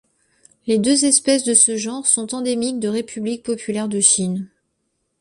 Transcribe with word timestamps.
Les 0.65 0.79
deux 0.79 1.05
espèces 1.05 1.43
de 1.43 1.53
ce 1.53 1.77
genre 1.77 2.07
sont 2.07 2.33
endémiques 2.33 2.79
de 2.79 2.87
République 2.87 3.43
populaire 3.43 3.87
de 3.87 3.99
Chine. 3.99 4.49